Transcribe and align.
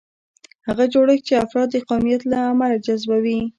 هغه 0.67 0.83
جوړښت 0.93 1.23
چې 1.27 1.33
افراد 1.45 1.67
د 1.71 1.77
قومیت 1.89 2.21
له 2.31 2.37
امله 2.49 2.75
حذفوي. 2.85 3.39